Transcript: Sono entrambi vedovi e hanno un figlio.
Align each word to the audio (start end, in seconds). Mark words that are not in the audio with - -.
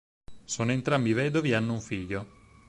Sono 0.45 0.71
entrambi 0.71 1.13
vedovi 1.13 1.51
e 1.51 1.53
hanno 1.53 1.73
un 1.73 1.79
figlio. 1.79 2.27